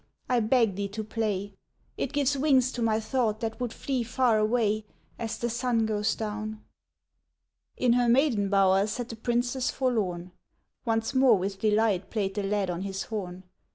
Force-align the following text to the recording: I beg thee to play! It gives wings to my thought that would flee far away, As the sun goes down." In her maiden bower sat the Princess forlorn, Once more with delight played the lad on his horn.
I 0.27 0.39
beg 0.39 0.77
thee 0.77 0.87
to 0.87 1.03
play! 1.03 1.53
It 1.95 2.11
gives 2.11 2.35
wings 2.35 2.71
to 2.71 2.81
my 2.81 2.99
thought 2.99 3.39
that 3.41 3.59
would 3.61 3.71
flee 3.71 4.01
far 4.01 4.39
away, 4.39 4.83
As 5.19 5.37
the 5.37 5.47
sun 5.47 5.85
goes 5.85 6.15
down." 6.15 6.63
In 7.77 7.93
her 7.93 8.09
maiden 8.09 8.49
bower 8.49 8.87
sat 8.87 9.09
the 9.09 9.15
Princess 9.15 9.69
forlorn, 9.69 10.31
Once 10.85 11.13
more 11.13 11.37
with 11.37 11.59
delight 11.59 12.09
played 12.09 12.33
the 12.33 12.41
lad 12.41 12.71
on 12.71 12.81
his 12.81 13.03
horn. 13.03 13.43